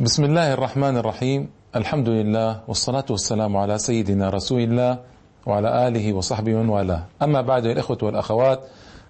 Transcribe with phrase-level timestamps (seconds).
[0.00, 4.98] بسم الله الرحمن الرحيم الحمد لله والصلاة والسلام على سيدنا رسول الله
[5.46, 8.60] وعلى آله وصحبه ومن والاه أما بعد الإخوة والأخوات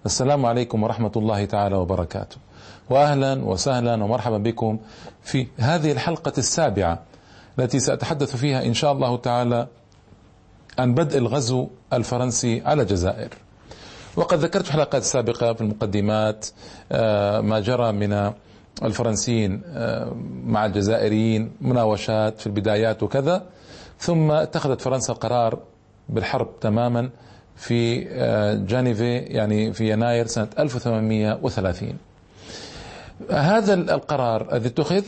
[0.05, 2.37] السلام عليكم ورحمة الله تعالى وبركاته
[2.89, 4.79] وأهلا وسهلا ومرحبا بكم
[5.23, 6.99] في هذه الحلقة السابعة
[7.59, 9.67] التي سأتحدث فيها إن شاء الله تعالى
[10.79, 13.29] عن بدء الغزو الفرنسي على الجزائر
[14.15, 16.47] وقد ذكرت في الحلقات السابقة في المقدمات
[17.43, 18.31] ما جرى من
[18.83, 20.15] الفرنسيين آه،
[20.45, 23.43] مع الجزائريين مناوشات في البدايات وكذا.
[23.99, 25.59] ثم اتخذت فرنسا قرار
[26.09, 27.09] بالحرب تماما
[27.55, 31.97] في آه، جانيفي يعني في يناير سنة 1830
[33.31, 35.03] هذا القرار الذي اتخذ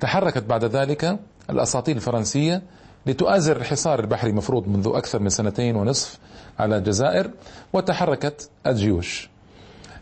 [0.00, 1.18] تحركت بعد ذلك
[1.50, 2.62] الأساطيل الفرنسية
[3.06, 6.18] لتؤازر الحصار البحري مفروض منذ أكثر من سنتين ونصف
[6.58, 7.30] على الجزائر
[7.72, 9.30] وتحركت الجيوش.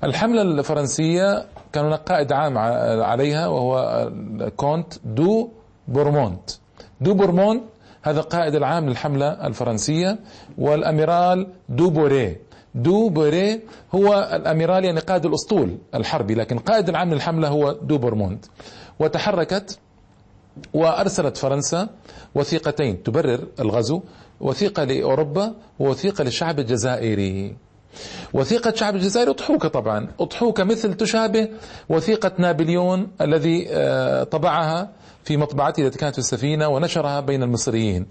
[0.05, 2.59] الحملة الفرنسية كان هناك قائد عام
[3.03, 4.11] عليها وهو
[4.57, 5.49] كونت دو
[5.89, 6.51] بورمونت.
[7.01, 7.63] دو بورمونت
[8.03, 10.19] هذا القائد العام للحملة الفرنسية
[10.59, 12.37] والأميرال دو بوري.
[12.75, 13.61] دو بوري
[13.95, 18.45] هو الأميرال يعني قائد الأسطول الحربي لكن قائد العام للحملة هو دو بورمونت.
[19.01, 19.79] وتحركت
[20.75, 21.89] وأرسلت فرنسا
[22.35, 24.03] وثيقتين تبرر الغزو
[24.41, 27.57] وثيقة لأوروبا ووثيقة للشعب الجزائري.
[28.33, 30.09] وثيقة شعب الجزائر أضحوك طبعا.
[30.21, 31.49] أضحوك مثل تشابه
[31.89, 34.89] وثيقة نابليون الذي آه، طبعها
[35.25, 38.07] في مطبعته التي كانت في السفينة ونشرها بين المصريين.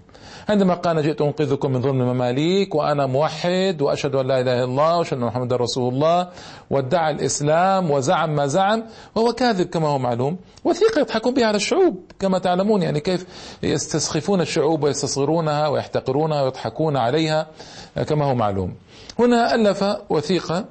[0.48, 4.98] عندما قال جئت أنقذكم من ظلم المماليك وأنا موحد وأشهد أن لا إله إلا الله
[4.98, 6.28] وأشهد أن محمدا رسول الله.
[6.70, 10.36] وادعى الإسلام وزعم ما زعم وهو كاذب كما هو معلوم.
[10.64, 13.26] وثيقة يضحكون بها على الشعوب كما تعلمون يعني كيف
[13.62, 17.46] يستسخفون الشعوب ويستصغرونها ويحتقرونها ويضحكون عليها
[18.06, 18.74] كما هو معلوم.
[19.18, 20.64] هنا ألف وثيقة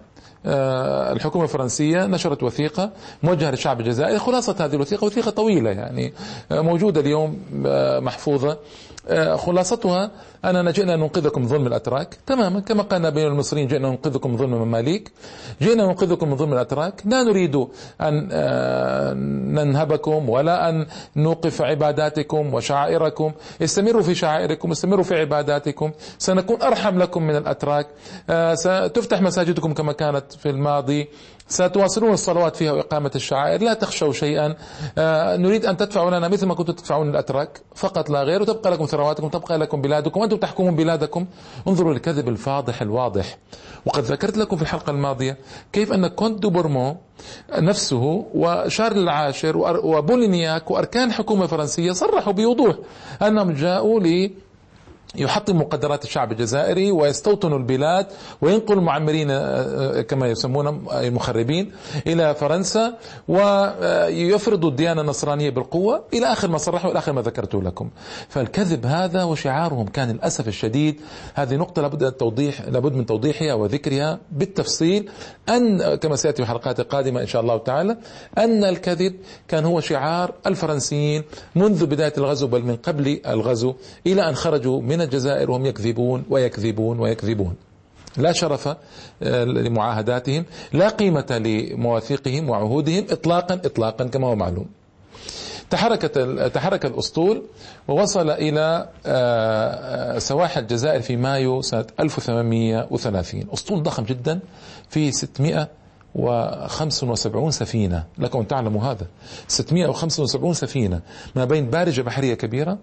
[0.45, 2.91] الحكومة الفرنسية نشرت وثيقة
[3.23, 6.13] موجهة للشعب الجزائري خلاصة هذه الوثيقة وثيقة طويلة يعني
[6.51, 8.57] آه، موجودة اليوم آه، محفوظة
[9.35, 10.11] خلاصتها
[10.45, 12.17] أننا جئنا ننقذكم ظلم الأتراك.
[12.27, 15.11] تماما كما قال بين المصريين جئنا ننقذكم ظلم المماليك.
[15.61, 17.01] جئنا ننقذكم من ظلم الأتراك.
[17.05, 17.67] لا نريد
[18.01, 18.27] أن
[19.53, 23.31] ننهبكم ولا أن نوقف عباداتكم وشعائركم.
[23.61, 25.91] استمروا في شعائركم استمروا في عباداتكم.
[26.17, 27.87] سنكون أرحم لكم من الأتراك.
[28.53, 31.07] ستفتح مساجدكم كما كانت في الماضي.
[31.51, 33.61] ستواصلون الصلوات فيها وإقامة الشعائر.
[33.61, 34.55] لا تخشوا شيئا.
[34.97, 37.61] آه، نريد أن تدفعوا لنا مثل ما كنتم تدفعون الأتراك.
[37.75, 38.41] فقط لا غير.
[38.41, 40.19] وتبقى لكم ثرواتكم تبقى لكم بلادكم.
[40.19, 41.25] وأنتم تحكمون بلادكم.
[41.67, 43.37] انظروا للكذب الفاضح الواضح.
[43.85, 45.37] وقد ذكرت لكم في الحلقة الماضية
[45.73, 46.97] كيف أن كونت دو بورمون
[47.59, 52.75] نفسه وشارل العاشر وبولينياك وأركان الحكومة الفرنسية صرحوا بوضوح
[53.21, 54.31] أنهم جاءوا لي
[55.15, 58.07] يحطم مقدرات الشعب الجزائري ويستوطن البلاد
[58.41, 61.71] وينقل المعمرين آه، آه، كما يسمون المخربين
[62.07, 67.89] إلى فرنسا ويفرضوا الديانة النصرانية بالقوة إلى آخر ما صرحوا إلى آخر ما ذكرت لكم.
[68.29, 71.01] فالكذب هذا وشعارهم كان للأسف الشديد
[71.33, 75.09] هذه نقطة لابد من توضيح لابد من توضيحها وذكرها بالتفصيل
[75.49, 77.97] أن كما سيأتي في الحلقات القادمه إن شاء الله تعالى
[78.37, 79.15] أن الكذب
[79.47, 81.23] كان هو شعار الفرنسيين
[81.55, 83.75] منذ بداية الغزو بل من قبل الغزو
[84.07, 87.55] إلى أن خرجوا من الجزائر وهم يكذبون ويكذبون ويكذبون.
[88.17, 88.67] لا شرف
[89.23, 94.65] آه، لمعاهداتهم لا قيمة لمواثيقهم وعهودهم إطلاقا إطلاقا كما هو معلوم.
[95.69, 96.19] تحركت
[96.53, 97.43] تحرك الأسطول
[97.87, 104.39] ووصل إلى آه، آه، سواحل الجزائر في مايو سنة 1830 أسطول ضخم جدا
[104.89, 105.67] فيه 600
[106.15, 107.05] وخمس
[107.49, 108.03] سفينة.
[108.17, 109.07] لكم تعلموا هذا.
[109.47, 111.01] 675 سفينة.
[111.35, 112.77] ما بين بارجة بحرية كبيرة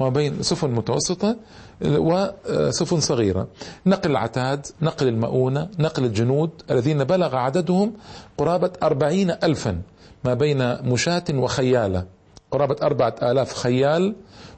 [0.00, 1.36] وما بين سفن متوسطة
[1.82, 3.48] وسفن صغيرة.
[3.86, 7.92] نقل العتاد نقل المؤونة نقل الجنود الذين بلغ عددهم
[8.38, 9.82] قرابة أربعين ألفا.
[10.24, 12.04] ما بين مشاة وخيالة.
[12.50, 14.14] قرابة أربعة آلاف خيال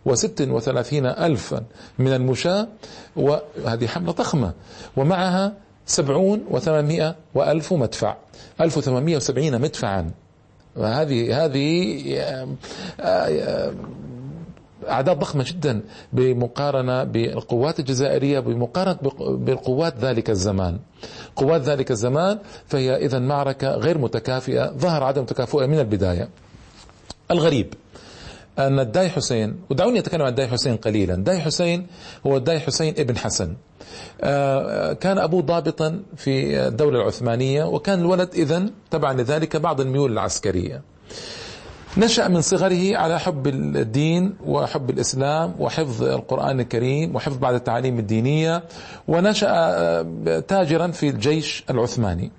[0.06, 1.64] وست وثلاثين ألفا
[1.98, 2.68] من المشاة
[3.16, 4.52] وهذه حملة ضخمة.
[4.96, 5.52] ومعها
[5.86, 8.16] سبعون وثمانمائة وألف مدفع.
[8.60, 10.10] ألف وثمانمائة وسبعين مدفعا.
[10.76, 12.00] وهذه هذه
[14.88, 15.80] أعداد ضخمة جدا
[16.12, 20.78] بمقارنة بالقوات الجزائرية بمقارنة بالقوات ذلك الزمان.
[21.36, 26.28] قوات ذلك الزمان فهي إذا معركة غير متكافئة ظهر عدم تكافؤها من البداية.
[27.30, 27.74] الغريب
[28.58, 31.14] أن الداي حسين ودعوني أتكلم عن الداي حسين قليلا.
[31.14, 31.86] الداي حسين
[32.26, 33.48] هو الداي حسين ابن حسن.
[33.48, 33.73] آه،
[35.00, 40.82] كان أبوه ضابطا في الدولة العثمانية وكان الولد إذن تبعا لذلك بعض الميول العسكرية.
[41.96, 48.62] نشأ من صغره على حب الدين وحب الإسلام وحفظ القرآن الكريم وحفظ بعض التعاليم الدينية
[49.08, 52.30] ونشأ آه، تاجرا في الجيش العثماني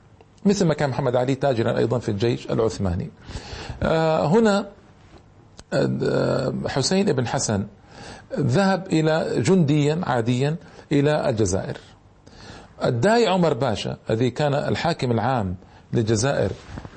[0.45, 3.09] مثل ما كان محمد علي تاجرا أيضا في الجيش العثماني.
[3.83, 4.65] آه، هنا
[6.67, 7.65] حسين بن حسن
[8.39, 10.55] ذهب إلى جنديا عاديا
[10.91, 11.77] إلى الجزائر.
[12.83, 15.55] الداي عمر باشا الذي كان الحاكم العام
[15.93, 16.51] للجزائر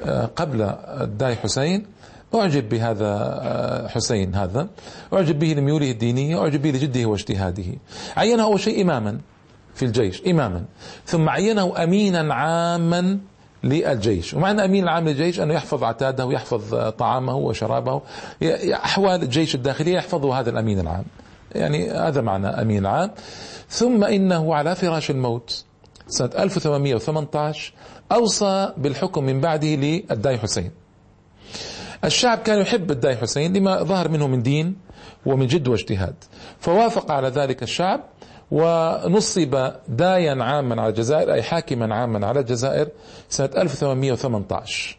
[0.04, 0.62] آه، قبل
[1.00, 1.86] الداي حسين
[2.34, 4.68] أعجب بهذا آه، حسين هذا.
[5.12, 7.64] أعجب به لميوله الدينية أعجب به لجده واجتهاده.
[8.16, 9.18] عينه أول شيء إماما
[9.74, 10.64] في الجيش إماما.
[11.06, 13.18] ثم عينه أمينا عاما
[13.64, 14.34] للجيش.
[14.34, 18.02] ومعنى أمين العام للجيش أنه يحفظ عتاده ويحفظ طعامه وشرابه.
[18.72, 21.04] أحوال الجيش الداخلية يحفظه هذا الأمين العام.
[21.54, 23.10] يعني هذا معنى أمين عام
[23.68, 25.64] ثم إنه على فراش الموت.
[26.06, 27.72] سنة 1818
[28.12, 30.70] أوصى بالحكم من بعده للداي حسين.
[32.04, 34.76] الشعب كان يحب الداي حسين لما ظهر منه من دين
[35.26, 36.14] ومن جد واجتهاد.
[36.58, 38.00] فوافق على ذلك الشعب
[38.50, 42.88] ونصب دايا عاما على الجزائر أي حاكما عاما على الجزائر
[43.28, 44.98] سنة 1818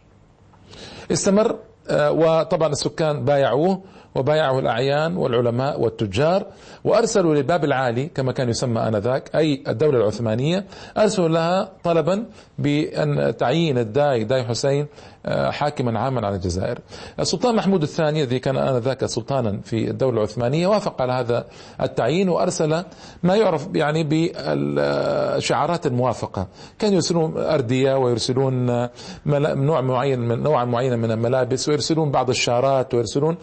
[1.11, 3.81] استمر آه، وطبعا السكان بايعوه
[4.15, 6.45] وبايعه الأعيان والعلماء والتجار.
[6.83, 10.65] وأرسلوا للباب العالي كما كان يسمى آنذاك أي الدولة العثمانية.
[10.97, 12.25] أرسلوا لها طلبا
[12.57, 14.87] بأن تعيين الداي داي حسين
[15.27, 16.79] حاكما عاما على الجزائر.
[17.19, 21.45] السلطان محمود الثاني الذي كان آنذاك سلطانا في الدولة العثمانية وافق على هذا
[21.81, 22.83] التعيين وأرسل
[23.23, 26.47] ما يعرف يعني بشعارات الموافقة.
[26.79, 28.87] كانوا يرسلون أردية ويرسلون
[29.25, 33.37] نوع معين من نوع معين من الملابس ويرسلون بعض الشارات ويرسلون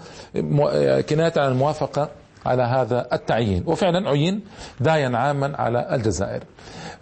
[1.09, 2.11] كناية عن الموافقة
[2.47, 3.65] على هذا التعيين.
[3.67, 4.41] وفعلا عين
[4.81, 6.43] دايا عاما على الجزائر.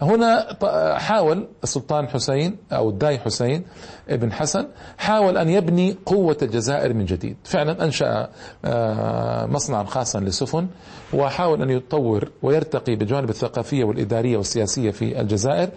[0.03, 0.57] هنا
[0.99, 3.65] حاول السلطان حسين أو الداي حسين
[4.09, 4.67] ابن حسن
[4.99, 7.37] حاول أن يبني قوة الجزائر من جديد.
[7.45, 8.29] فعلا أنشأ
[8.65, 10.67] آه، مصنعا خاصا للسفن
[11.15, 15.69] وحاول أن يطور ويرتقي بالجوانب الثقافية والإدارية والسياسية في الجزائر.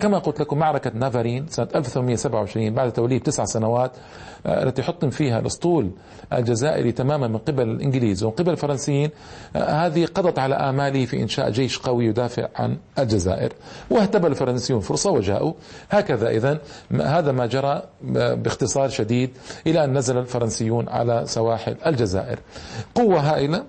[0.00, 3.92] كما قلت لكم معركة نافارين سنة 1827 بعد توليد تسع سنوات
[4.46, 5.90] آه، التي حطم فيها الأسطول
[6.32, 9.10] الجزائري تماما من قبل الإنجليز ومن قبل الفرنسيين.
[9.56, 13.52] آه، هذه قضت على آماله في إنشاء جيش قوي يدافع عن الجزائر.
[13.90, 15.52] واهتبل الفرنسيون فرصة وجاءوا.
[15.90, 16.58] هكذا إذا
[16.92, 17.63] هذا ما جرى
[18.02, 19.30] باختصار شديد
[19.66, 22.38] إلى أن نزل الفرنسيون على سواحل الجزائر.
[22.94, 23.64] قوة هائلة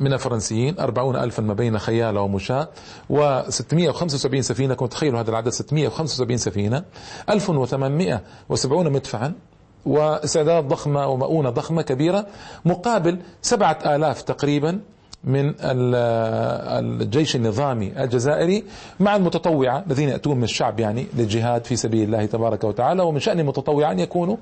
[0.00, 2.68] من الفرنسيين أربعون ألفا ما بين خيالة ومشاة
[3.12, 6.84] و675 سفينة كنت تخيلوا هذا العدد 675 سفينة
[7.30, 9.32] 1870 مدفعا.
[9.86, 12.26] واستعدادات ضخمة ومؤونة ضخمة كبيرة
[12.64, 14.80] مقابل سبعة آلاف تقريبا
[15.28, 18.64] من الجيش النظامي الجزائري
[19.00, 23.40] مع المتطوعة الذين يأتون من الشعب يعني للجهاد في سبيل الله تبارك وتعالى ومن شأن
[23.40, 24.36] المتطوعة أن يكونوا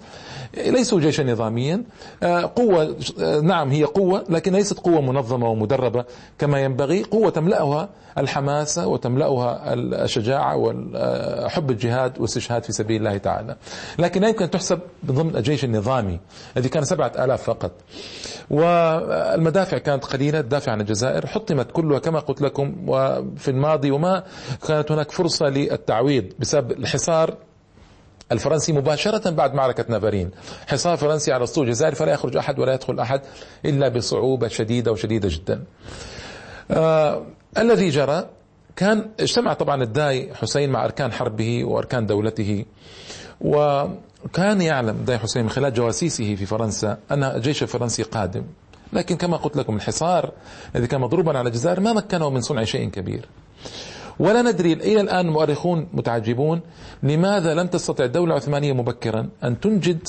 [0.57, 1.83] ليسوا جيشا نظاميا.
[2.23, 6.05] آه، قوة آه، نعم هي قوة لكن ليست قوة منظمة ومدربة
[6.39, 7.03] كما ينبغي.
[7.03, 7.89] قوة تملأها
[8.19, 13.57] الحماسة وتملأها الشجاعة وحب الجهاد والاستشهاد في سبيل الله تعالى.
[13.99, 16.21] لكن لا يمكن تحسب ضمن الجيش النظامي
[16.57, 17.73] الذي كان سبعة آلاف فقط.
[18.51, 24.23] والمدافع كانت قليلة تدافع عن الجزائر حطمت كلها كما قلت لكم وفي الماضي وما
[24.69, 27.35] كانت هناك فرصة للتعويض بسبب الحصار
[28.33, 30.31] الفرنسي مباشرة بعد معركة نافارين.
[30.67, 33.21] حصار فرنسي على السوق الجزائري فلا يخرج أحد ولا يدخل أحد
[33.65, 35.65] إلا بصعوبة شديدة وشديدة جدا.
[36.71, 37.23] آه
[37.59, 38.27] الذي جرى
[38.77, 42.65] كان اجتمع طبعا الداي حسين مع أركان حربه وأركان دولته
[43.41, 48.43] وكان يعلم داي حسين من خلال جواسيسه في فرنسا أن الجيش الفرنسي قادم.
[48.93, 50.33] لكن كما قلت لكم الحصار
[50.77, 53.29] الذي كان مضروبا على الجزائر ما مكنه من صنع شيء كبير.
[54.19, 56.61] ولا ندري إلى الآن مؤرخون متعجبون
[57.03, 60.09] لماذا لم تستطع الدولة العثمانية مبكرا أن تنجد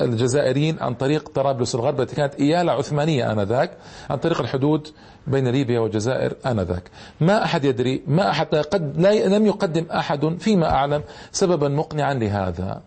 [0.00, 3.70] الجزائريين عن طريق طرابلس الغرب التي كانت إيالة عثمانية آنذاك
[4.10, 4.88] عن طريق الحدود
[5.26, 6.90] بين ليبيا والجزائر آنذاك.
[7.20, 12.82] ما أحد يدري ما أحد قد لا لم يقدم أحد فيما أعلم سببا مقنعا لهذا.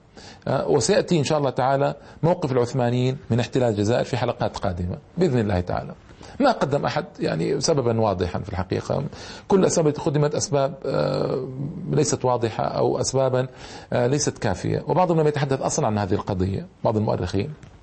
[0.48, 5.60] وسيأتي إن شاء الله تعالى موقف العثمانيين من احتلال الجزائر في حلقات قادمة بإذن الله
[5.60, 5.94] تعالى.
[6.40, 9.04] ما قدم أحد يعني سببا واضحا في الحقيقة.
[9.48, 11.48] كل الأسباب التي قدمت أسباب آه،
[11.92, 13.48] ليست واضحة أو أسبابا
[13.94, 14.84] آه، ليست كافية.
[14.88, 16.68] وبعضهم لم يتحدث أصلا عن هذه القضية.
[16.84, 17.75] بعض المؤرخين آه،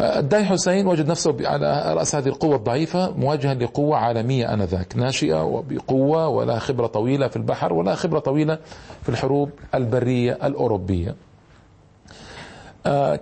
[0.00, 4.96] الداي حسين وجد نفسه على رأس هذه القوة الضعيفة مواجها لقوة عالمية آنذاك.
[4.96, 8.58] ناشئة وبقوة ولا خبرة طويلة في البحر ولا خبرة طويلة
[9.02, 11.14] في الحروب البرية الأوروبية.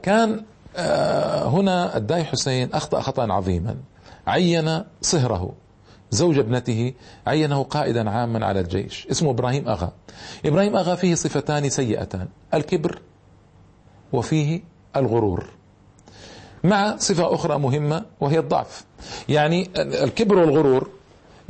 [0.02, 0.42] كان
[1.46, 3.76] هنا الداي حسين أخطأ خطأ عظيما.
[4.26, 5.52] عين صهره
[6.10, 6.92] زوج ابنته
[7.26, 9.92] عينه قائدا عاما على الجيش اسمه إبراهيم أغا.
[10.46, 13.00] إبراهيم أغا فيه صفتان سيئتان الكبر
[14.12, 14.60] وفيه
[14.96, 15.59] الغرور.
[16.64, 18.84] مع صفة أخرى مهمة وهي الضعف.
[19.28, 20.88] يعني الكبر والغرور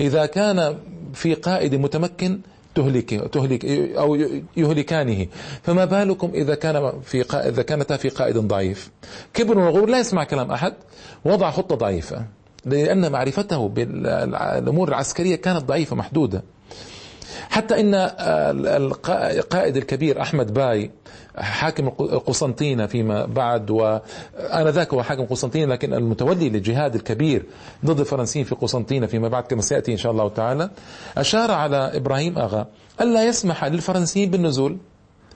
[0.01, 0.77] إذا كان
[1.15, 2.41] في قائد متمكن
[2.75, 3.65] تهلك تهلك
[3.97, 4.15] أو
[4.57, 5.27] يهلكانه.
[5.63, 8.91] فما بالكم إذا كان في إذا كانتا في قائد ضعيف.
[9.35, 10.75] كبر وغرور لا يسمع كلام أحد
[11.25, 12.25] وضع خطة ضعيفة.
[12.65, 16.43] لأن معرفته بالامور العسكرية كانت ضعيفة محدودة.
[17.51, 20.91] حتى إن القائد الكبير أحمد باي
[21.37, 27.43] حاكم القسنطينة فيما بعد وآنذاك هو حاكم القسنطينة لكن المتولي للجهاد الكبير
[27.85, 30.71] ضد الفرنسيين في قسنطينة فيما بعد كما سيأتي إن شاء الله تعالى
[31.17, 32.67] أشار على إبراهيم أغا
[33.01, 34.77] ألا يسمح للفرنسيين بالنزول.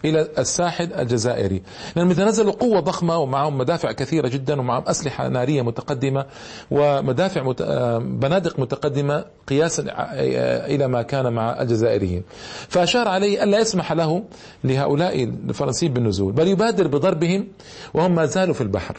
[0.04, 1.62] إلى الساحل الجزائري.
[1.96, 6.26] لأنهم يتنزلوا قوة ضخمة ومعهم مدافع كثيرة جدا ومعهم أسلحة نارية متقدمة
[6.70, 7.60] ومدافع مت...
[7.60, 12.22] آه، بنادق متقدمة قياسا آه، إلى ما كان مع الجزائريين.
[12.68, 14.24] فأشار عليه ألا يسمح له
[14.64, 17.48] لهؤلاء الفرنسيين بالنزول بل يبادر بضربهم
[17.94, 18.98] وهم ما زالوا في البحر.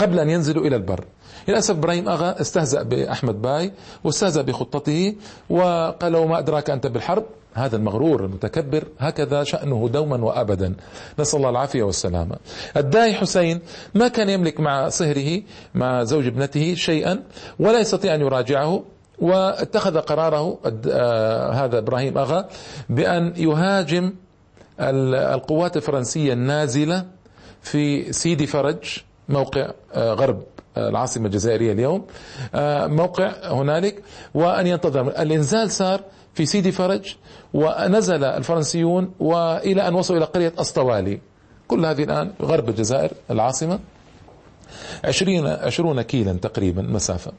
[0.00, 1.04] قبل أن ينزلوا إلى البر.
[1.48, 3.72] للأسف إبراهيم أغا استهزأ بأحمد باي
[4.04, 5.14] واستهزأ بخطته
[5.50, 7.24] وقال له ما أدراك أنت بالحرب.
[7.54, 10.74] هذا المغرور المتكبر هكذا شأنه دوما وأبدا.
[11.18, 12.36] نسأل الله العافية والسلامة
[12.76, 13.60] الداعي حسين
[13.94, 15.42] ما كان يملك مع صهره
[15.74, 17.22] مع زوج ابنته شيئا
[17.58, 18.82] ولا يستطيع أن يراجعه
[19.18, 20.58] واتخذ قراره
[20.90, 22.48] آه، هذا إبراهيم أغا
[22.88, 24.12] بأن يهاجم
[24.80, 27.06] القوات الفرنسية النازلة
[27.62, 29.02] في سيدي فرج.
[29.30, 30.42] موقع آه، غرب
[30.76, 32.06] آه، العاصمة الجزائرية اليوم.
[32.96, 34.02] موقع هنالك
[34.34, 35.08] وأن ينتظر.
[35.08, 36.00] الإنزال صار
[36.34, 37.16] في سيدي فرج
[37.54, 41.20] ونزل الفرنسيون وإلى أن وصلوا إلى قرية أسطوالي.
[41.68, 43.78] كل هذه الآن غرب الجزائر العاصمة.
[45.04, 47.32] عشرين عشرون كيلا تقريبا مسافة.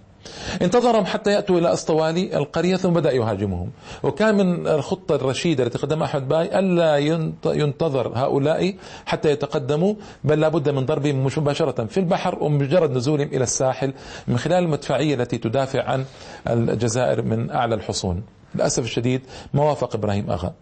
[0.61, 3.71] انتظرهم حتى يأتوا إلى أسطوالي القرية ثم بدأ يهاجمهم.
[4.03, 6.97] وكان من الخطة الرشيدة التي قدمها أحمد باي ألا
[7.45, 13.93] ينتظر هؤلاء حتى يتقدموا بل لابد من ضربهم مباشرة في البحر ومجرد نزولهم إلى الساحل
[14.27, 16.05] من خلال المدفعية التي تدافع عن
[16.47, 18.23] الجزائر من أعلى الحصون.
[18.55, 19.21] للأسف الشديد
[19.53, 20.53] ما وافق إبراهيم أغا.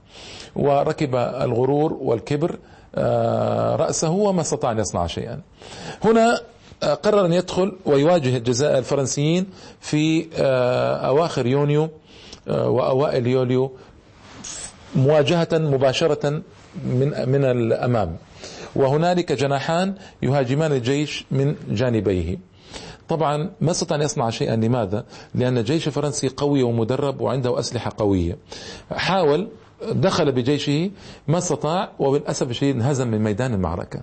[0.55, 2.55] وركب الغرور والكبر
[2.95, 5.41] آه، رأسه وما استطاع أن يصنع شيئا.
[6.03, 6.41] هنا
[6.83, 9.45] قرر أن يدخل ويواجه الجزائر الفرنسيين
[9.81, 11.89] في آه، أواخر يونيو
[12.47, 13.71] وأوائل يوليو
[14.95, 16.41] مواجهة مباشرة
[16.85, 18.17] من من الأمام.
[18.75, 22.37] وهنالك جناحان يهاجمان الجيش من جانبيه.
[23.09, 25.05] طبعا ما استطاع أن يصنع شيئا لماذا؟
[25.35, 28.37] لأن الجيش الفرنسي قوي ومدرب وعنده أسلحة قوية.
[28.91, 29.47] حاول
[29.91, 30.91] دخل بجيشه
[31.27, 34.01] ما استطاع وبالأسف الشديد انهزم من ميدان المعركة.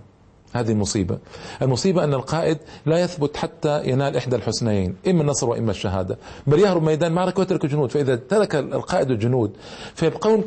[0.53, 1.17] هذه المصيبة
[1.61, 6.17] المصيبة أن القائد لا يثبت حتى ينال إحدى الحسنيين إما النصر وإما الشهادة.
[6.47, 9.51] بل يهرب ميدان معركة ويترك الجنود فإذا ترك القائد الجنود
[9.95, 10.41] فيبقون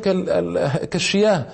[0.91, 1.45] كالشياه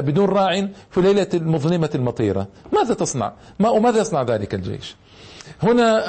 [0.00, 2.46] بدون راع في ليلة المظلمة المطيرة.
[2.72, 4.96] ماذا تصنع؟ ما وماذا يصنع ذلك الجيش؟
[5.62, 6.06] هنا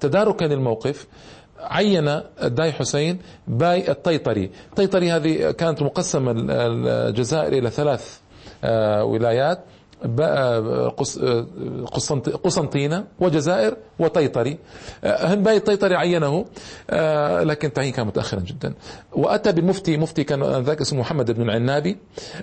[0.00, 1.06] تداركا للموقف
[1.60, 2.08] عين
[2.42, 4.50] الداي حسين باي الطيطري.
[4.70, 8.18] الطيطري هذه كانت مقسمة الجزائر إلى ثلاث
[8.64, 9.04] آه،
[10.04, 11.00] ولايات
[12.44, 14.58] قسنطينة وجزائر وطيطري.
[15.04, 16.44] هنباي الطيطري عينه.
[16.90, 18.74] آه، لكن تعيين كان متأخرا جدا.
[19.12, 21.96] وأتى بالمفتي مفتي كان ذاك اسمه محمد بن العنابي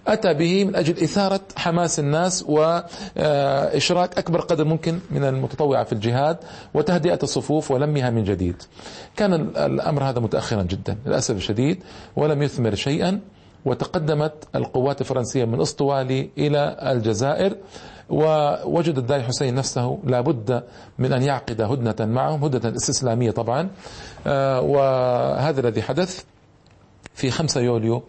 [0.08, 6.38] أتى به من أجل إثارة حماس الناس وإشراك أكبر قدر ممكن من المتطوعة في الجهاد
[6.74, 8.64] وتهدئة الصفوف ولمها من جديد.
[9.16, 11.84] كان الأمر هذا متأخرا جدا للأسف الشديد
[12.16, 13.20] ولم يثمر شيئا.
[13.68, 17.56] وتقدمت القوات الفرنسية من اسطوالي إلى الجزائر
[18.10, 20.64] ووجد الداعي حسين نفسه لابد
[21.00, 23.70] من أن يعقد هدنة معهم هدنة استسلامية طبعا.
[24.28, 26.24] آه، وهذا الذي حدث
[27.14, 28.04] في 5 يوليو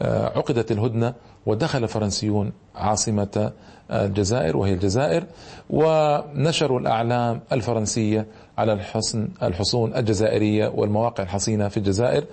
[0.00, 1.14] آه، عقدت الهدنة
[1.46, 3.52] ودخل الفرنسيون عاصمة
[3.90, 5.24] الجزائر وهي الجزائر.
[5.70, 8.26] ونشروا الأعلام الفرنسية
[8.60, 12.24] على الحصن الحصون الجزائرية والمواقع الحصينة في الجزائر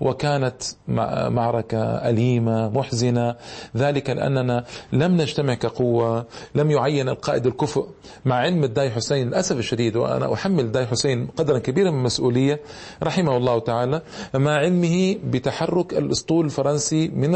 [0.00, 0.62] وكانت
[1.28, 3.34] معركة أليمة محزنة.
[3.76, 7.86] ذلك لأننا لم نجتمع كقوة لم يعين القائد الكفؤ.
[8.24, 12.60] مع علم الداي حسين للأسف الشديد وأنا أحمل الداي حسين قدرا كبيرا من المسؤولية
[13.02, 14.02] رحمه الله تعالى
[14.34, 17.30] مع علمه بتحرك الأسطول الفرنسي من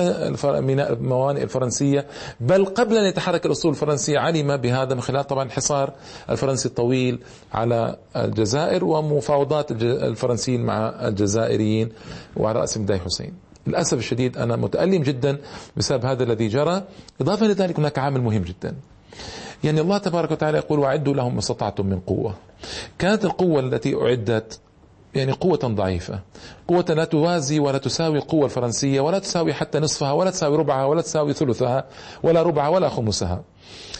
[0.64, 2.06] من الموانئ الفرنسية.
[2.40, 5.92] بل قبل أن يتحرك الأسطول الفرنسي علم بهذا من خلال طبعا الحصار
[6.30, 7.18] الفرنسي الطويل
[7.52, 8.39] على الجزائر
[8.84, 11.88] ومفاوضات الفرنسيين مع الجزائريين
[12.36, 13.32] وعلى رأس مداي حسين.
[13.66, 15.38] للأسف الشديد أنا متألم جدا
[15.76, 16.82] بسبب هذا الذي جرى.
[17.20, 18.74] إضافة إلى ذلك هناك عامل مهم جدا.
[19.64, 22.34] يعني الله تبارك وتعالى يقول وعدوا لهم ما استطعتم من قوة.
[22.98, 24.60] كانت القوة التي أعدت
[25.14, 26.20] يعني قوة ضعيفة.
[26.70, 31.02] قوة لا توازي ولا تساوي القوة الفرنسية ولا تساوي حتى نصفها ولا تساوي ربعها ولا
[31.02, 31.84] تساوي ثلثها
[32.22, 33.42] ولا ربعها ولا خمسها.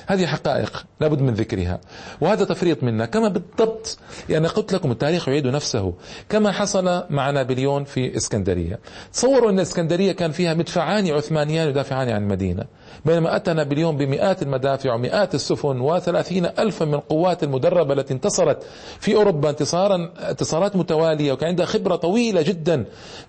[0.07, 1.81] هذه حقائق لابد من ذكرها.
[2.21, 3.07] وهذا تفريط منا.
[3.07, 3.99] كما بالضبط
[4.29, 5.93] يعني قلت لكم التاريخ يعيد نفسه.
[6.29, 8.79] كما حصل مع نابليون في إسكندرية.
[9.13, 12.65] تصوروا أن إسكندرية كان فيها مدفعان عثمانيان يدافعان عن المدينة.
[13.05, 18.63] بينما أتى نابليون بمئات المدافع ومئات السفن وثلاثين ألفا من القوات المدربة التي انتصرت
[19.01, 22.60] في أوروبا انتصارا انتصارات متوالية وكان عندها خبرة طويلة جدا.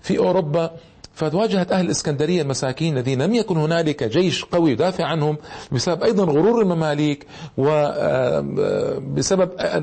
[0.02, 0.70] في أوروبا
[1.14, 5.36] فواجهت أهل الإسكندرية المساكين الذين لم يكن هنالك جيش قوي يدافع عنهم
[5.72, 7.26] بسبب أيضا غرور المماليك
[7.58, 9.76] وبسبب آه،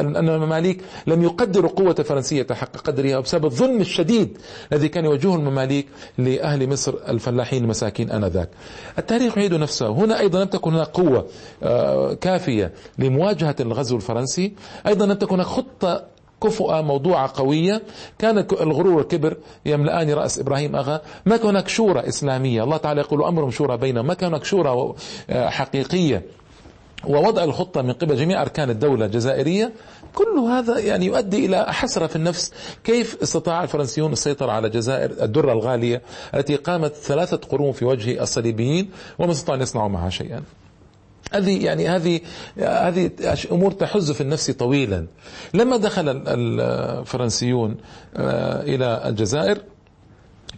[0.00, 4.38] أن المماليك لم يقدروا قوة الفرنسية حق قدرها وبسبب الظلم الشديد
[4.72, 5.86] الذي كان يواجهه المماليك
[6.18, 8.48] لأهل مصر الفلاحين المساكين آنذاك.
[8.98, 9.88] التاريخ يعيد نفسه.
[9.88, 11.26] هنا أيضا لم تكن هناك قوة
[11.62, 14.52] آه، كافية لمواجهة الغزو الفرنسي.
[14.86, 16.11] أيضا لم تكن هناك خطة
[16.42, 17.82] كفؤة موضوعة قوية.
[18.18, 23.24] كان الغرور والكبر يملأان رأس إبراهيم أغا ما كان هناك شورى إسلامية؟ الله تعالى يقول
[23.24, 24.06] أمرهم شورى بينهم.
[24.06, 24.94] ما كان هناك شورى
[25.30, 26.22] آه، حقيقية؟
[27.06, 29.72] ووضع الخطة من قبل جميع أركان الدولة الجزائرية.
[30.14, 32.52] كل هذا يعني يؤدي إلى حسرة في النفس.
[32.84, 36.02] كيف استطاع الفرنسيون السيطرة على الجزائر؟ الدرة الغالية
[36.34, 40.42] التي قامت ثلاثة قرون في وجه الصليبيين وما استطاعوا أن يصنعوا معها شيئا.
[41.32, 42.20] هذه يعني هذه
[42.58, 43.10] هذه
[43.52, 45.06] أمور تحز في النفس طويلا.
[45.54, 47.76] لما دخل الفرنسيون
[48.16, 49.58] آه، إلى الجزائر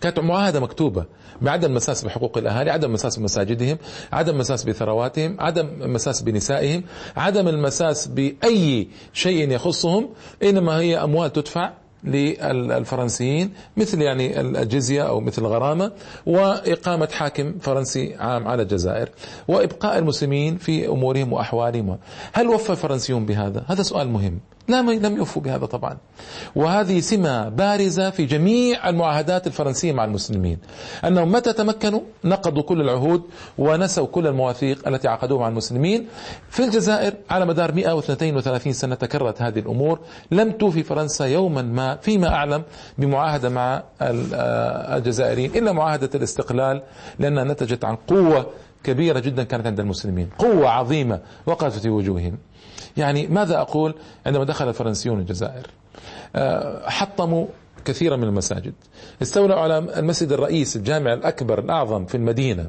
[0.00, 1.04] كانت معاهدة مكتوبة
[1.42, 3.78] بعدم المساس بحقوق الأهالي، عدم المساس بمساجدهم،
[4.12, 6.85] عدم المساس بثرواتهم، عدم المساس بنسائهم،
[7.16, 10.09] عدم المساس بأي شيء يخصهم،
[10.42, 11.73] إنما هي أموال تدفع
[12.04, 15.92] للفرنسيين مثل يعني الجزية أو مثل الغرامة
[16.26, 19.08] وإقامة حاكم فرنسي عام على الجزائر
[19.49, 21.99] وإبقاء المسلمين في أمورهم وأحوالهم
[22.32, 25.97] هل وفى الفرنسيون بهذا؟ هذا سؤال مهم لا لم يوفوا بهذا طبعا.
[26.56, 30.59] وهذه سمة بارزة في جميع المعاهدات الفرنسية مع المسلمين.
[31.04, 33.23] أنهم متى تمكنوا؟ نقضوا كل العهود
[33.59, 36.06] ونسوا كل المواثيق التي عقدوها مع المسلمين.
[36.50, 40.00] في الجزائر على مدار 132 سنة تكررت هذه الأمور.
[40.30, 42.62] لم توفي فرنسا يوما ما فيما أعلم
[42.99, 45.50] بمعاهدة مع الجزائريين.
[45.56, 46.83] إلا معاهدة الاستقلال
[47.18, 48.47] لأنها نتجت عن قوة
[48.85, 50.28] كبيرة جدا كانت عند المسلمين.
[50.38, 52.38] قوة عظيمة وقفت في وجوههم.
[52.97, 53.95] يعني ماذا أقول
[54.27, 55.67] عندما دخل الفرنسيون الجزائر؟
[56.37, 57.47] آه، حطموا
[57.85, 58.73] كثيرا من المساجد.
[59.23, 62.69] استولوا على المسجد الرئيس الجامع الأكبر الأعظم في المدينة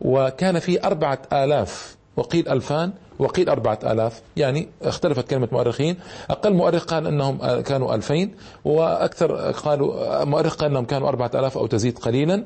[0.00, 5.96] وكان فيه أربعة آلاف وقيل ألفان وقيل أربعة آلاف يعني اختلفت كلمة مؤرخين.
[6.30, 11.66] أقل مؤرخ قال أنهم كانوا ألفين وأكثر قالوا مؤرخ قال أنهم كانوا أربعة آلاف أو
[11.66, 12.44] تزيد قليلا.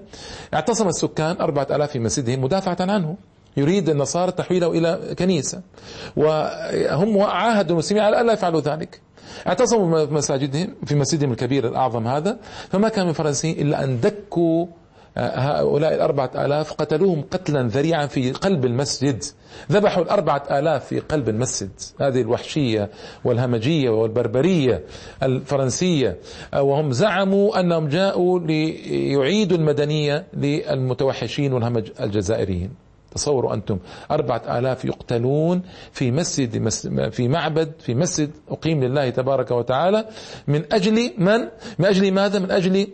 [0.55, 3.16] اعتصم السكان أربعة آلاف في مسجدهم مدافعة عنه.
[3.56, 5.62] يريد النصارى تحويله إلى كنيسة.
[6.16, 9.00] وهم عاهدوا المسلمين على ألا يفعلوا ذلك.
[9.46, 12.38] اعتصموا في مساجدهم في مسجدهم الكبير الأعظم هذا.
[12.70, 14.66] فما كان من فرنسيين إلا أن دكوا
[15.16, 19.24] هؤلاء الأربعة آلاف قتلوهم قتلا ذريعا في قلب المسجد.
[19.72, 21.70] ذبحوا الأربعة آلاف في قلب المسجد.
[22.00, 22.90] هذه الوحشية
[23.24, 24.82] والهمجية والبربرية
[25.22, 26.16] الفرنسية.
[26.54, 32.84] وهم زعموا أنهم جاءوا ليعيدوا المدنية للمتوحشين والهمج الجزائريين.
[33.14, 33.79] تصوروا أنتم.
[34.11, 36.68] أربعة آلاف يقتلون في مسجد
[37.11, 40.05] في معبد في مسجد أقيم لله تبارك وتعالى.
[40.46, 41.40] من أجل من؟
[41.79, 42.87] من أجل ماذا؟ من أجل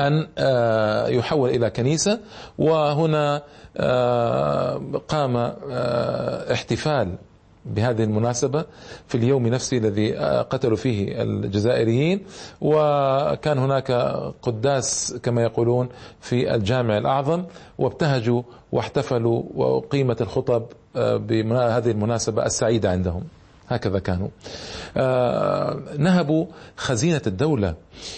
[0.00, 2.20] أن آه، يحول إلى كنيسة.
[2.58, 3.42] وهنا
[3.76, 7.18] آه، قام آه، احتفال
[7.64, 8.64] بهذه المناسبة
[9.08, 10.12] في اليوم نفسه الذي
[10.50, 12.20] قتلوا فيه الجزائريين
[12.60, 13.90] وكان هناك
[14.42, 15.88] قداس كما يقولون
[16.20, 17.44] في الجامع الأعظم
[17.78, 18.42] وابتهجوا
[18.72, 20.62] واحتفلوا وقيمت الخطب
[20.94, 23.22] بهذه المناسبة السعيدة عندهم.
[23.68, 24.28] هكذا كانوا.
[24.96, 26.46] آه نهبوا
[26.76, 27.74] خزينة الدولة.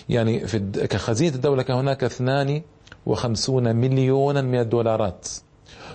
[0.09, 0.59] يعني في
[0.91, 5.29] كخزينة الدولة كان هناك 52 مليونا من الدولارات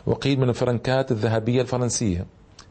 [0.06, 2.26] وقيل من الفرنكات الذهبية الفرنسية.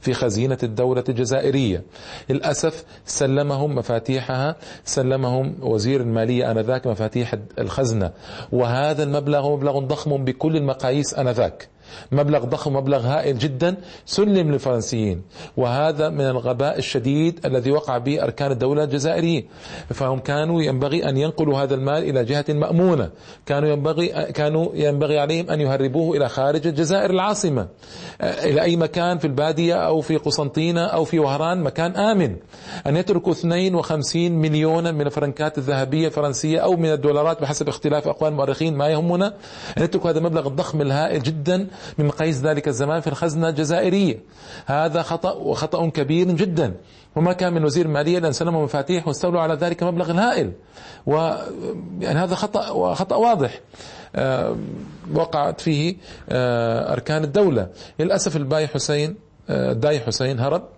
[0.06, 1.82] في خزينة الدولة الجزائرية.
[2.30, 8.12] للأسف سلمهم مفاتيحها سلمهم وزير المالية آنذاك مفاتيح الخزنة.
[8.52, 11.68] وهذا المبلغ مبلغ ضخم بكل المقاييس آنذاك.
[12.12, 15.22] مبلغ ضخم مبلغ هائل جدا سلم للفرنسيين.
[15.56, 19.44] وهذا من الغباء الشديد الذي وقع به أركان الدولة الجزائرية.
[19.88, 23.10] فهم كانوا ينبغي أن ينقلوا هذا المال إلى جهة مأمونة.
[23.46, 27.68] كانوا ينبغي كانوا ينبغي عليهم أن يهربوه إلى خارج الجزائر العاصمة.
[28.20, 32.36] إلى أي مكان؟ في البادية أو في قسنطينة أو في وهران مكان آمن.
[32.86, 38.76] أن يتركوا 52 مليونا من الفرنكات الذهبية الفرنسية أو من الدولارات بحسب اختلاف أقوال المؤرخين
[38.76, 39.34] ما يهمنا.
[39.78, 41.66] أن يتركوا هذا المبلغ الضخم الهائل جدا.
[41.98, 44.18] من مقاييس ذلك الزمان في الخزنة الجزائرية.
[44.66, 46.74] هذا خطأ وخطأ كبير جدا.
[47.16, 50.52] وما كان من وزير المالية لأن سلموا مفاتيح واستولوا على ذلك مبلغ هائل.
[51.06, 51.12] و
[52.00, 53.60] يعني هذا خطأ وخطأ واضح.
[54.16, 54.56] آه،
[55.14, 55.96] وقعت فيه
[56.28, 57.68] آه، أركان الدولة.
[57.98, 59.16] للأسف الباي حسين
[59.50, 60.75] آه، داي حسين هرب.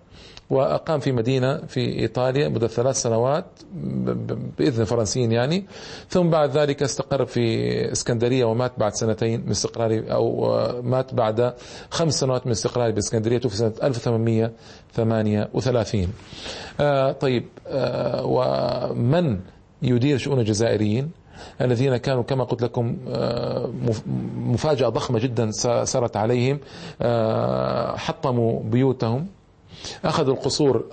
[0.49, 3.45] وأقام في مدينة في إيطاليا مدة ثلاث سنوات
[4.57, 5.65] بإذن الفرنسيين يعني.
[6.09, 11.53] ثم بعد ذلك استقر في إسكندرية ومات بعد سنتين من استقراره أو مات بعد
[11.89, 16.07] خمس سنوات من استقراره بإسكندرية في سنة 1838
[16.79, 19.39] آه طيب آه ومن
[19.81, 21.11] يدير شؤون الجزائريين؟
[21.61, 23.69] الذين كانوا كما قلت لكم آه،
[24.37, 25.51] مفاجأة ضخمة جدا
[25.83, 26.59] سرت عليهم
[27.01, 29.27] آه، حطموا بيوتهم.
[30.05, 30.85] أخذوا القصور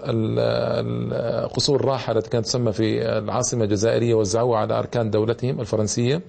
[1.55, 6.22] قصور راحة التي كانت تسمى في العاصمة الجزائرية وزعوها على أركان دولتهم الفرنسية.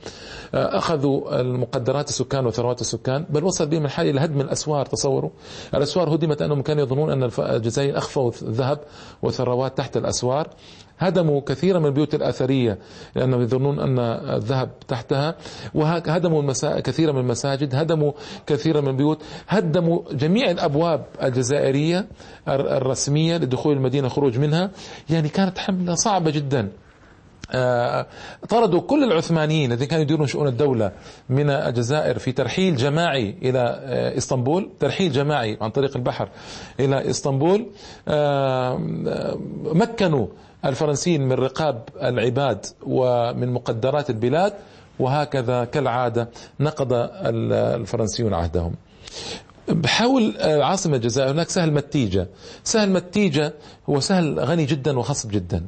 [0.54, 5.30] أخذوا المقدرات السكان وثروات السكان بل وصل بهم الحال إلى هدم الأسوار تصوروا.
[5.76, 8.80] الأسوار هدمت أنهم كانوا يظنون أن الجزائر أخفوا الذهب
[9.22, 10.48] وثروات تحت الأسوار.
[11.00, 12.78] هدموا كثيرا من البيوت الأثرية
[13.16, 14.00] لأنهم يظنون أن
[14.36, 15.36] الذهب تحتها
[15.74, 16.80] وهدموا المسا...
[16.80, 18.12] كثيرا من المساجد هدموا
[18.48, 22.08] كثيرا من البيوت هدموا جميع الأبواب الجزائرية
[22.48, 24.72] الرسمية لدخول المدينة خروج منها.
[25.10, 26.70] يعني كانت حملة صعبة جدا.
[27.52, 28.06] آه،
[28.50, 30.92] طردوا كل العثمانيين الذين كانوا يديرون شؤون الدولة
[31.30, 36.30] من الجزائر في ترحيل جماعي إلى آه، إسطنبول ترحيل جماعي عن طريق البحر
[36.80, 37.68] إلى إسطنبول.
[38.08, 38.80] آه،
[39.64, 40.28] مكنوا
[40.66, 44.54] الفرنسيين من رقاب العباد ومن مقدرات البلاد
[45.00, 48.76] وهكذا كالعادة نقض الفرنسيون عهدهم.
[49.68, 52.28] بحول عاصمة الجزائر هناك سهل متيجة.
[52.64, 53.54] سهل متيجة
[53.90, 55.66] هو سهل غني جدا وخصب جدا.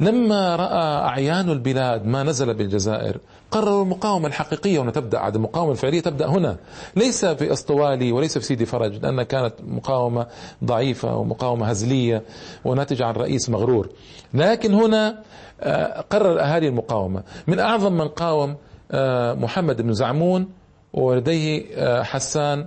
[0.00, 3.18] لما رأى أعيان البلاد ما نزل بالجزائر
[3.56, 6.56] قرروا المقاومة الحقيقية هنا تبدأ عاد المقاومة الفعلية تبدأ هنا.
[6.96, 10.26] ليس في أسطوالي وليس في سيدي فرج لأنها كانت مقاومة
[10.64, 12.22] ضعيفة ومقاومة هزلية
[12.64, 13.88] وناتجة عن رئيس مغرور.
[14.34, 15.22] لكن هنا
[15.60, 17.22] آه، قرر أهالي المقاومة.
[17.46, 18.56] من أعظم من قاوم
[18.90, 20.48] آه، محمد بن زعمون
[20.92, 22.66] ولديه آه، حسان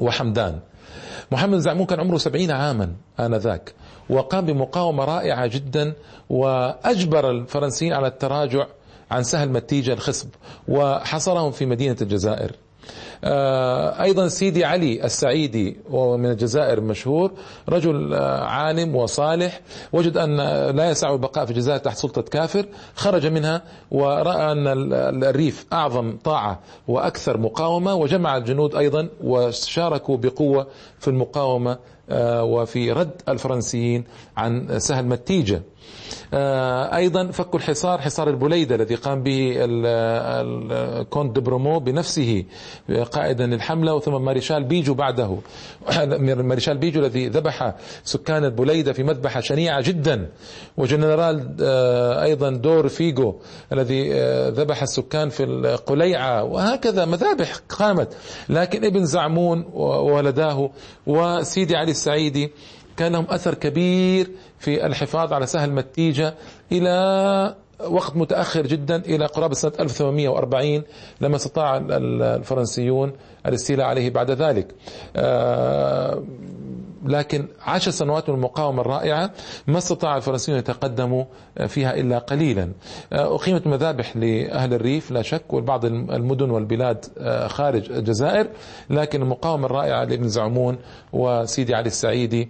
[0.00, 0.58] وحمدان.
[1.32, 3.74] محمد زعمون كان عمره سبعين عاما آنذاك
[4.10, 5.92] وقام بمقاومة رائعة جدا
[6.30, 8.66] وأجبر الفرنسيين على التراجع
[9.10, 10.28] عن سهل متيجة الخصب
[10.68, 12.52] وحصرهم في مدينة الجزائر.
[13.24, 17.32] آه، أيضا سيدي علي السعيدي ومن الجزائر مشهور
[17.68, 19.60] رجل آه، عالم وصالح.
[19.92, 20.36] وجد أن
[20.76, 22.66] لا يسع البقاء في الجزائر تحت سلطة كافر.
[22.94, 24.66] خرج منها ورأى أن
[25.24, 30.66] الريف أعظم طاعة وأكثر مقاومة وجمع الجنود أيضا وشاركوا بقوة
[30.98, 31.78] في المقاومة
[32.10, 34.04] آه، وفي رد الفرنسيين
[34.36, 35.62] عن سهل متيجة.
[36.34, 42.44] آه، أيضا فك الحصار حصار البليده الذي قام به الكونت دبرومو بنفسه
[43.12, 45.38] قائدا للحملة وثم ماريشال بيجو بعده.
[46.50, 50.28] ماريشال بيجو الذي ذبح سكان البليده في مذبحة شنيعة جدا.
[50.76, 53.34] وجنرال آه، أيضا دور فيجو
[53.72, 56.44] الذي آه، ذبح السكان في القليعة.
[56.44, 58.08] وهكذا مذابح قامت.
[58.48, 60.70] لكن ابن زعمون وولداه
[61.06, 62.50] وسيدي علي السعيدي
[62.96, 66.34] كان لهم أثر كبير في الحفاظ على سهل متيجة
[66.72, 67.54] إلى
[67.88, 70.82] وقت متأخر جدا إلى قرابة سنة 1840
[71.20, 73.12] لما استطاع الفرنسيون
[73.46, 74.74] الاستيلاء عليه بعد ذلك.
[75.16, 76.22] آه،
[77.04, 79.30] لكن عشر سنوات من المقاومة الرائعة
[79.66, 81.24] ما استطاع الفرنسيون يتقدموا
[81.66, 82.72] فيها إلا قليلا
[83.12, 87.04] أقيمت مذابح لأهل الريف لا شك وبعض المدن والبلاد
[87.46, 88.48] خارج الجزائر
[88.90, 90.78] لكن المقاومة الرائعة لابن زعمون
[91.12, 92.48] وسيدي علي السعيدي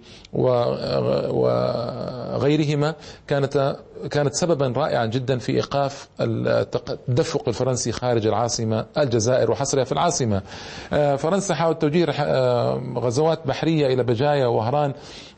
[2.33, 2.95] وغيرهما
[3.27, 3.75] كانت
[4.11, 10.41] كانت سببا رائعا جدا في إيقاف التدفق الفرنسي خارج العاصمة الجزائر وحصرها في العاصمة.
[11.17, 12.05] فرنسا حاولت توجيه
[12.99, 14.93] غزوات بحرية إلى بجاية وهران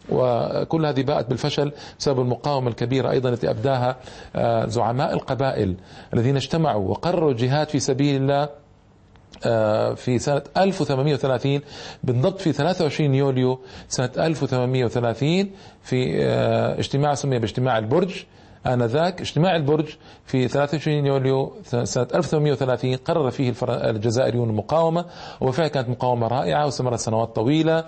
[0.09, 3.95] وكل هذه باءت بالفشل بسبب المقاومة الكبيرة أيضا التي أبداها
[4.35, 5.75] آه، زعماء القبائل
[6.13, 8.49] الذين اجتمعوا وقرروا الجهاد في سبيل الله
[9.45, 11.61] آه، في سنة 1830
[12.03, 15.51] بالضبط في 23 يوليو سنة 1830
[15.83, 18.25] في آه، اجتماع سمي باجتماع البرج.
[18.67, 19.85] آنذاك اجتماع البرج
[20.25, 25.05] في 23 يوليو سنة 1830 قرر فيه الجزائريون المقاومة
[25.41, 27.83] وبالفعل كانت مقاومة رائعة واستمرت سنوات طويلة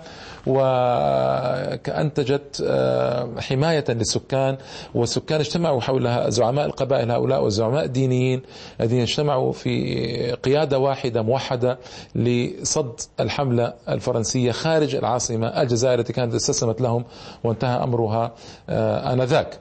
[1.82, 4.56] وأنتجت آه، حماية للسكان
[4.94, 8.42] والسكان اجتمعوا حول زعماء القبائل هؤلاء والزعماء الدينيين
[8.80, 11.78] الذين اجتمعوا في قيادة واحدة موحدة
[12.14, 17.04] لصد الحملة الفرنسية خارج العاصمة الجزائر التي كانت استسلمت لهم
[17.44, 18.32] وانتهى أمرها
[18.68, 19.58] آه، آنذاك.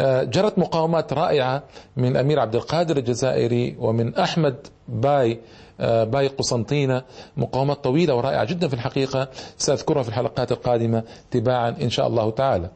[0.00, 1.62] جرت مقاومات رائعة
[1.96, 4.56] من الأمير عبد القادر الجزائري ومن أحمد
[4.88, 5.40] باي
[5.80, 7.02] آه، باي قسنطينة.
[7.36, 9.28] مقاومات طويلة ورائعة جدا في الحقيقة.
[9.56, 12.70] سأذكرها في الحلقات القادمة تباعا إن شاء الله تعالى.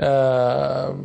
[0.00, 0.98] آه،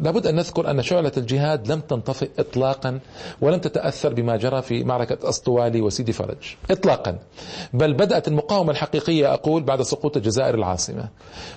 [0.00, 3.00] لابد أن نذكر أن شعلة الجهاد لم تنطفئ إطلاقا
[3.40, 6.56] ولم تتأثر بما جرى في معركة أسطوالي وسيدي فرج.
[6.70, 7.18] إطلاقا.
[7.72, 11.08] بل بدأت المقاومة الحقيقية أقول بعد سقوط الجزائر العاصمة.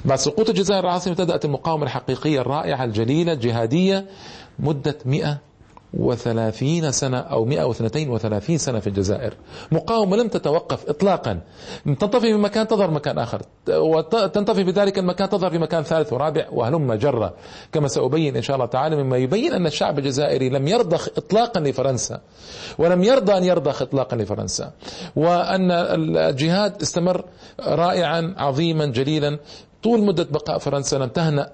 [0.05, 4.05] بعد سقوط الجزائر العاصمة بدأت المقاومة الحقيقية الرائعة الجليلة الجهادية
[4.59, 5.37] مدة 100
[5.93, 9.33] وثلاثين سنة أو مئة واثنتين وثلاثين سنة في الجزائر.
[9.71, 11.39] مقاومة لم تتوقف إطلاقا.
[11.85, 13.41] تنطفي في مكان تظهر مكان آخر.
[13.69, 17.33] وتنطفي في ذلك المكان تظهر في مكان ثالث ورابع وهلم جرة.
[17.71, 22.21] كما سأبين إن شاء الله تعالى مما يبين أن الشعب الجزائري لم يرضخ إطلاقا لفرنسا
[22.77, 24.71] ولم يرضى أن يرضخ إطلاقا لفرنسا.
[25.15, 27.25] وأن الجهاد استمر
[27.59, 29.39] رائعا عظيما جليلا.
[29.83, 31.49] طول مدة بقاء فرنسا لم تهنأ.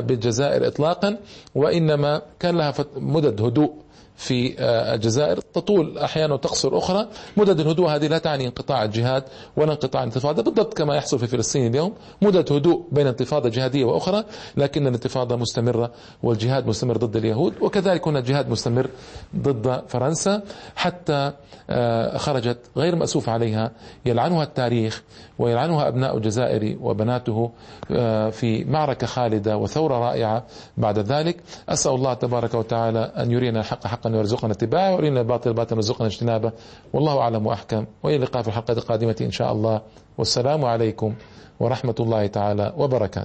[0.00, 1.16] بالجزائر اطلاقا
[1.54, 3.72] وإنما كان لها مدد هدوء.
[4.18, 5.40] في آه، الجزائر.
[5.40, 7.08] تطول أحيانا وتقصر أخرى.
[7.36, 9.24] مدد الهدوء هذه لا تعني انقطاع الجهاد
[9.56, 10.42] ولا انقطاع الانتفاضة.
[10.42, 14.24] بالضبط كما يحصل في فلسطين اليوم مدد هدوء بين انتفاضة جهادية وأخرى
[14.56, 15.90] لكن الانتفاضة مستمرة
[16.22, 18.90] والجهاد مستمر ضد اليهود وكذلك هنا الجهاد مستمر
[19.36, 20.42] ضد فرنسا.
[20.76, 21.32] حتى
[21.70, 23.72] آه، خرجت غير مأسوف عليها
[24.06, 25.02] يلعنها التاريخ
[25.38, 27.50] ويلعنها أبناء الجزائر وبناته
[27.90, 30.44] آه، في معركة خالدة وثورة رائعة
[30.76, 31.36] بعد ذلك.
[31.68, 36.06] أسأل الله تبارك وتعالى أن يرينا الحق حقا حقا ويرزقنا اتباعه وارنا الباطل باطلا ويرزقنا
[36.06, 36.52] اجتنابه.
[36.92, 37.86] والله أعلم وأحكم.
[38.02, 39.80] وإلى اللقاء في الحلقة القادمة إن شاء الله.
[40.18, 41.14] والسلام عليكم
[41.60, 43.16] ورحمة الله تعالى وبركاته.